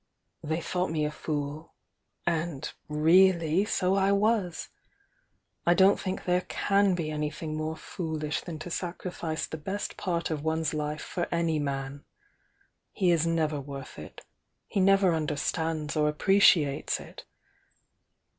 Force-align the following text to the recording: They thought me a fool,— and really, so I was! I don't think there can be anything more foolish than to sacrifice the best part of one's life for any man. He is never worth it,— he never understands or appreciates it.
They 0.43 0.61
thought 0.61 0.89
me 0.89 1.05
a 1.05 1.11
fool,— 1.11 1.75
and 2.25 2.73
really, 2.89 3.65
so 3.65 3.93
I 3.93 4.11
was! 4.11 4.69
I 5.63 5.75
don't 5.75 5.99
think 5.99 6.25
there 6.25 6.41
can 6.41 6.95
be 6.95 7.11
anything 7.11 7.55
more 7.55 7.77
foolish 7.77 8.41
than 8.41 8.57
to 8.61 8.71
sacrifice 8.71 9.45
the 9.45 9.57
best 9.59 9.97
part 9.97 10.31
of 10.31 10.43
one's 10.43 10.73
life 10.73 11.03
for 11.03 11.27
any 11.31 11.59
man. 11.59 12.03
He 12.91 13.11
is 13.11 13.27
never 13.27 13.61
worth 13.61 13.99
it,— 13.99 14.25
he 14.67 14.79
never 14.79 15.13
understands 15.13 15.95
or 15.95 16.09
appreciates 16.09 16.99
it. 16.99 17.25